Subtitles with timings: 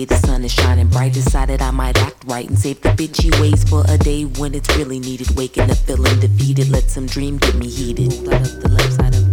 [0.00, 1.12] day the sun is shining bright.
[1.12, 4.68] Decided I might act right and save the bitchy ways for a day when it's
[4.76, 5.30] really needed.
[5.36, 8.08] Waking up feeling defeated, let some dream get me heated.
[8.22, 9.29] Moved up the left side of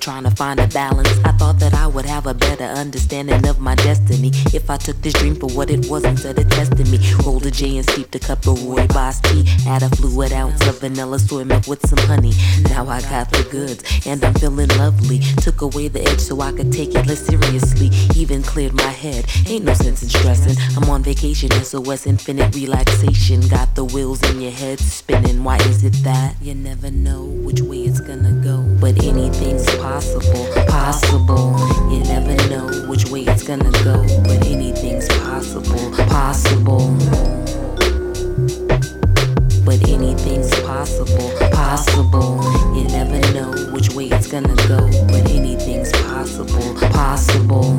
[0.00, 1.08] trying to find a balance.
[1.24, 5.00] I thought that I would have a better understanding of my destiny if I took
[5.02, 6.98] this dream for what it was instead of testing me.
[7.24, 9.44] Rolled a J and steeped a cup of rooibos tea.
[9.68, 12.32] Add a fluid ounce of vanilla soy milk with some honey.
[12.70, 15.20] Now I got the goods and I'm feeling lovely.
[15.42, 17.90] Took away the edge so I could take it less seriously.
[18.16, 19.26] Even cleared my head.
[19.46, 20.56] Ain't no sense in stressing.
[20.76, 23.40] I'm on vacation, SOS infinite relaxation.
[23.48, 25.44] Got the wheels in your head spinning.
[25.44, 28.62] Why is it that you never know which way it's gonna go?
[28.80, 31.54] But anything's possible, possible.
[31.92, 36.90] You never know which way it's gonna go, but anything's possible, possible.
[39.64, 42.42] But anything's possible, possible.
[42.74, 47.78] You never know which way it's gonna go, but anything's possible, possible.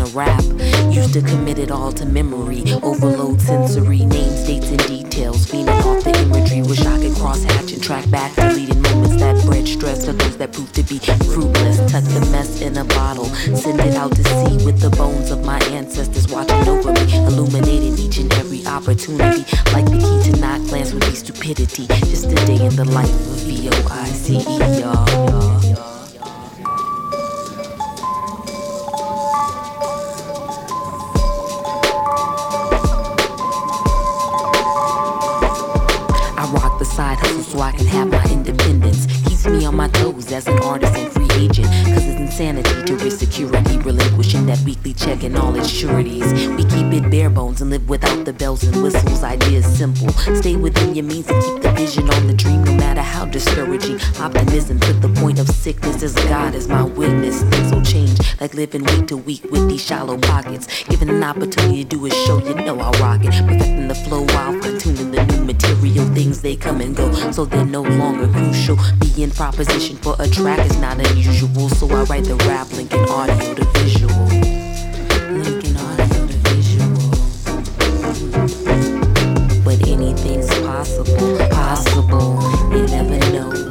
[0.00, 0.42] a rap.
[0.90, 2.64] Used to commit it all to memory.
[2.82, 5.46] Overload sensory, names, dates, and details.
[5.46, 6.62] Feeding off the imagery.
[6.62, 10.36] Wish I could cross hatch and track back deleting moments that bred stress for those
[10.38, 11.78] that proved to be fruitless.
[11.90, 13.26] Tuck the mess in a bottle.
[13.56, 17.14] Send it out to sea with the bones of my ancestors watching over me.
[17.26, 19.44] Illuminating each and every opportunity.
[19.72, 21.86] Like the key to not glance would be stupidity.
[21.86, 25.49] Just a day in the life of V-O-I-C-E, y'all.
[37.50, 39.06] So I can have my independence.
[39.24, 40.58] Keeps me on my toes as an
[41.10, 41.68] free agent.
[41.92, 46.28] Cause it's insanity to risk security, relinquishing that weekly check and all its sureties.
[46.56, 49.22] We keep it bare bones and live without the bells and whistles.
[49.22, 50.10] Ideas simple.
[50.42, 53.98] Stay within your means and keep the vision on the dream, no matter how discouraging.
[54.20, 57.42] Optimism to the point of sickness as God is my witness.
[57.42, 60.84] Things will change, like living week to week with these shallow pockets.
[60.84, 63.32] Given an opportunity to do a show, you know I'll rock it.
[63.32, 66.06] Perfecting the flow while fine tuning the new material.
[66.14, 68.76] Things they come and go, so they're no longer crucial.
[69.00, 71.29] Being proposition for a track is not unusual,
[71.70, 74.24] so I write the rap, link linking audio to visual.
[74.26, 77.10] Link Linking audio to visual.
[79.64, 82.42] But anything's possible, possible.
[82.72, 83.69] You never know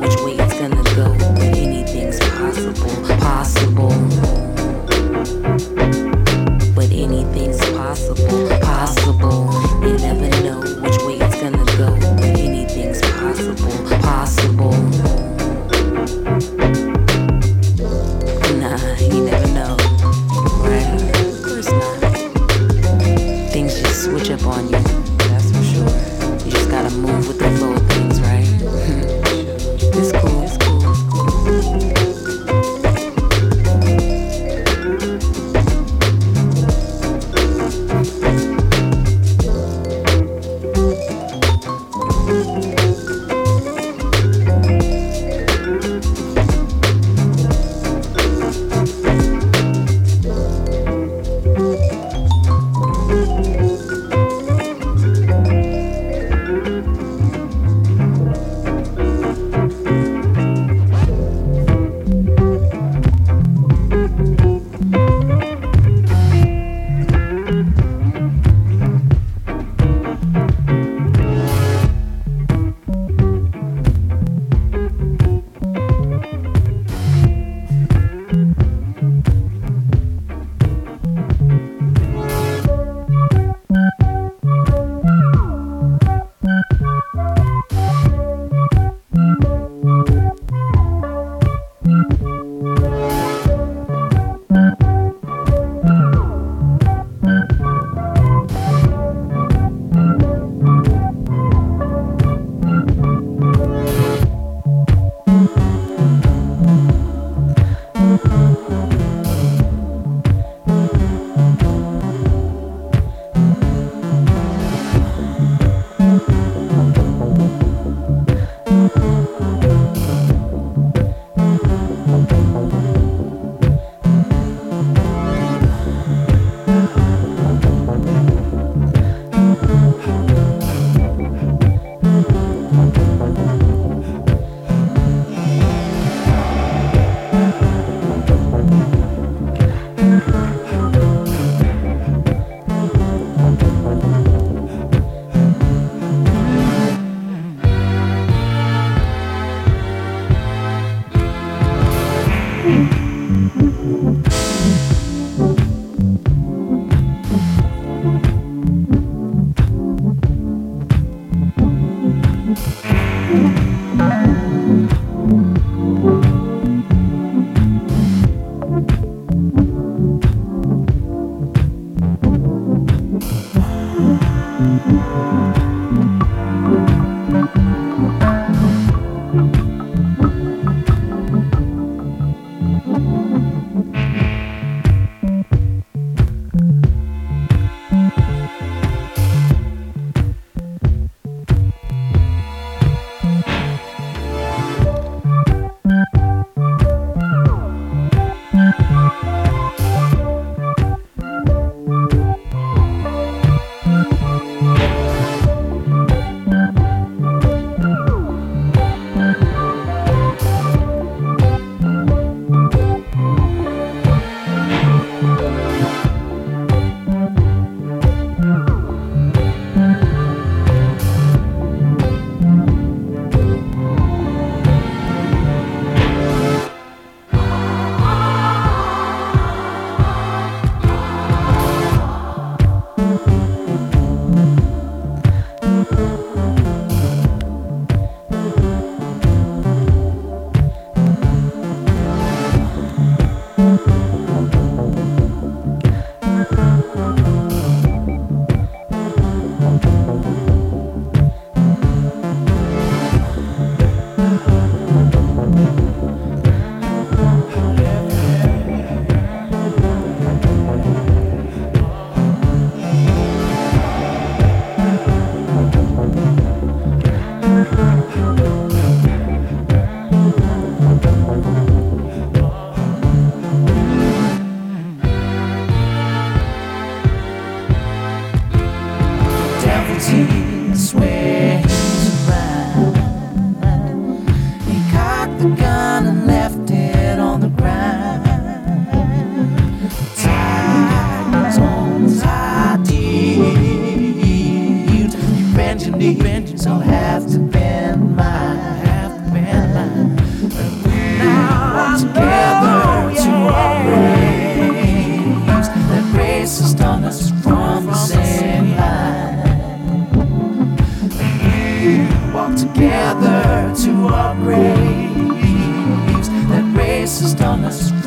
[317.49, 317.98] on the street.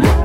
[0.00, 0.21] Stands tall.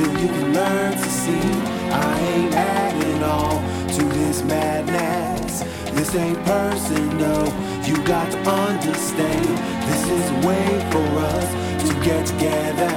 [0.00, 1.50] till you can learn to see
[1.92, 3.58] I ain't adding all
[3.96, 5.60] to this madness.
[5.96, 7.44] This ain't personal.
[7.88, 9.48] You got to understand
[9.88, 11.48] this is a way for us
[11.84, 12.94] to get together.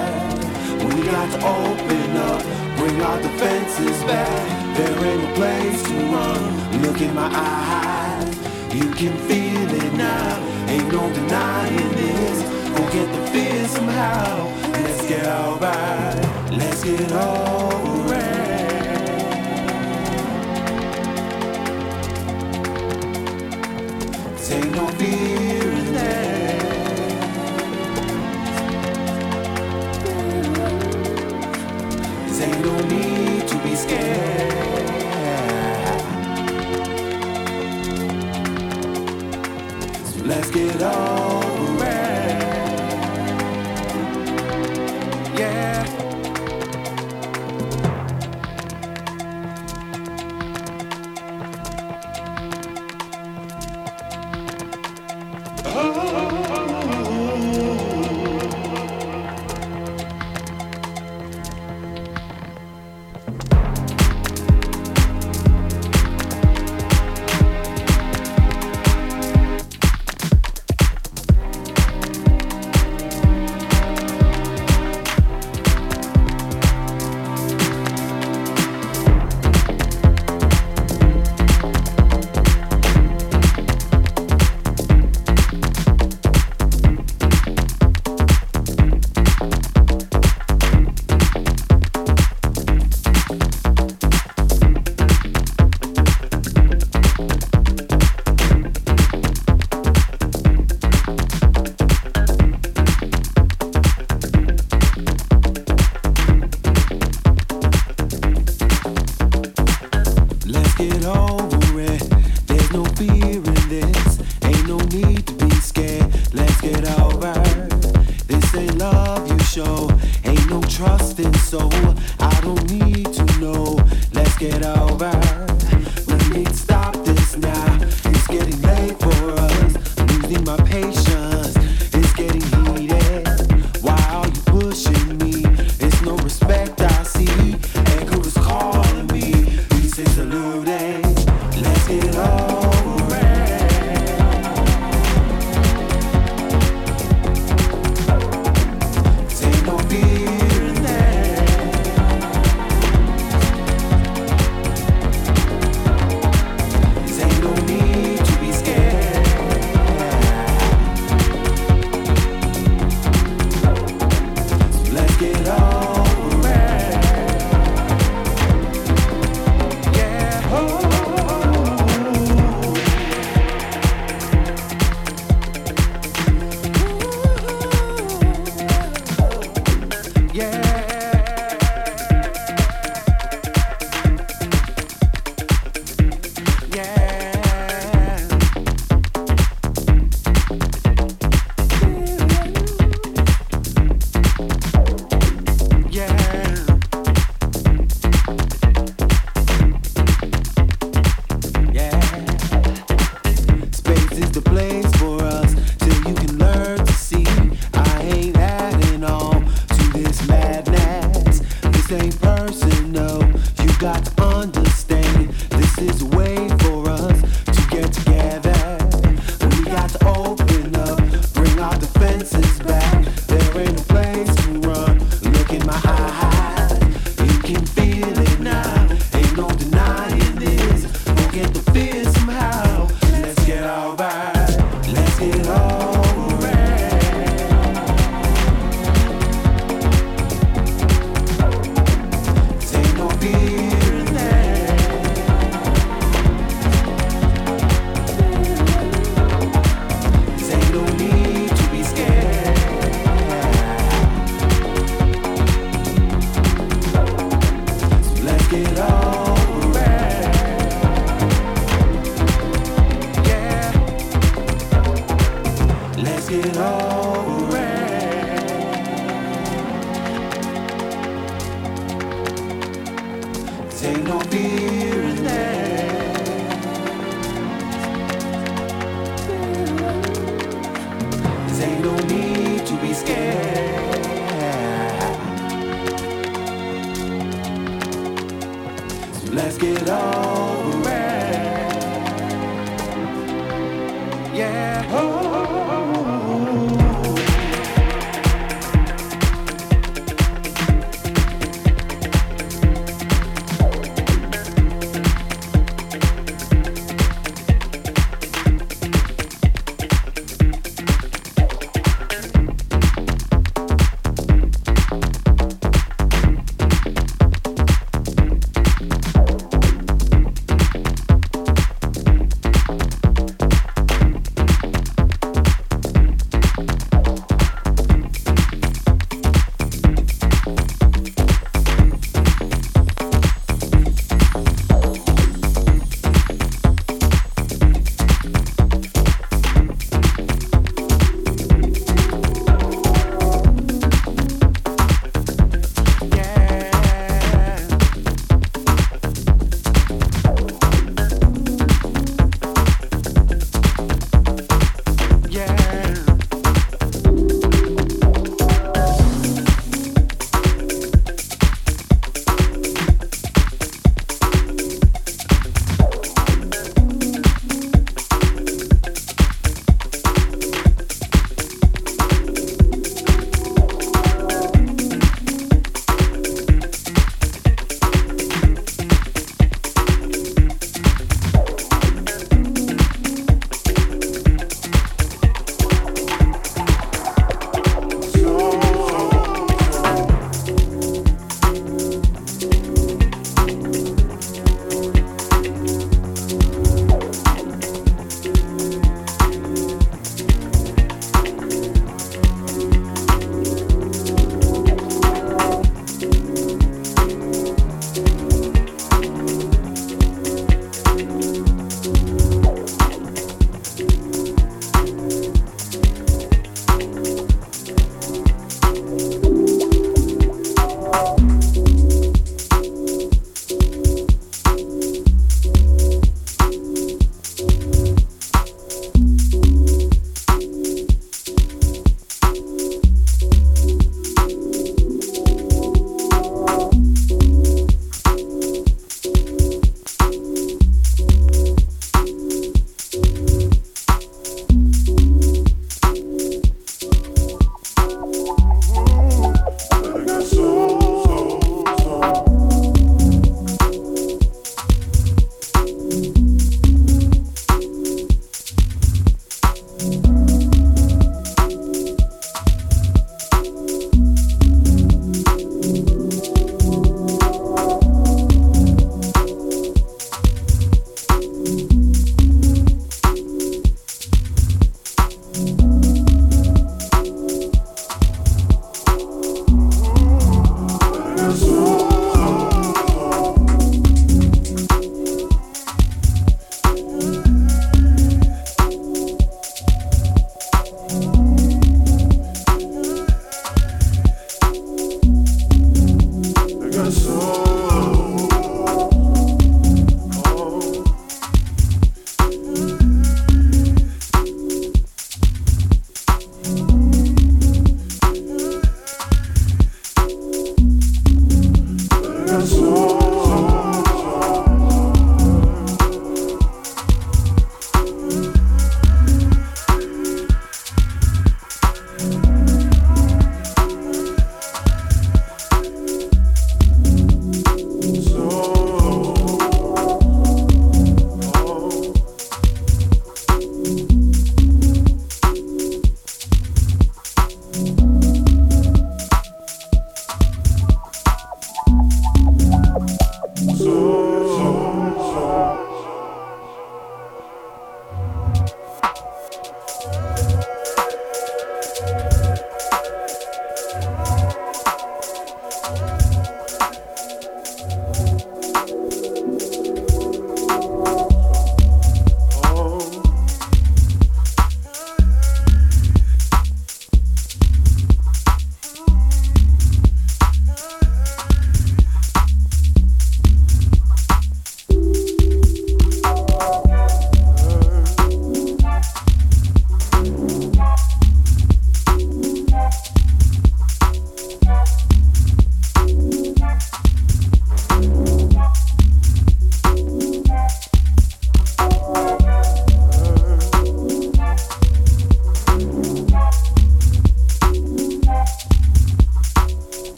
[0.88, 2.42] We got to open up,
[2.78, 4.44] bring our defenses back.
[4.78, 6.42] There ain't a place to run.
[6.84, 8.36] Look in my eyes,
[8.74, 10.30] you can feel it now.
[10.74, 12.38] Ain't no denying this.
[12.78, 14.48] Forget the fear somehow.
[14.84, 15.93] Let's get out
[16.86, 17.63] it all.